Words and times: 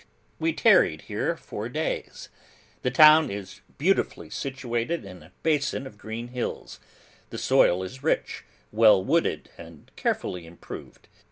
We 0.39 0.51
tarried 0.51 1.01
here, 1.03 1.37
four 1.37 1.69
days. 1.69 2.29
The 2.81 2.89
town 2.89 3.29
is 3.29 3.61
beautifully 3.77 4.31
situated 4.31 5.05
in 5.05 5.21
a 5.21 5.31
basin 5.43 5.85
of 5.85 5.99
green 5.99 6.29
hills; 6.29 6.79
the 7.29 7.37
soil 7.37 7.83
is 7.83 8.01
rich, 8.01 8.43
well 8.71 9.03
wooded, 9.05 9.51
and 9.59 9.91
carefully 9.95 10.47
improved. 10.47 11.07